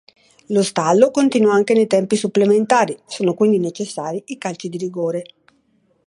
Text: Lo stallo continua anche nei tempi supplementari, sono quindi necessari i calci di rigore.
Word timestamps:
Lo 0.47 0.63
stallo 0.63 1.11
continua 1.11 1.53
anche 1.53 1.75
nei 1.75 1.85
tempi 1.85 2.15
supplementari, 2.15 2.97
sono 3.05 3.35
quindi 3.35 3.59
necessari 3.59 4.19
i 4.29 4.39
calci 4.39 4.67
di 4.67 4.77
rigore. 4.77 5.23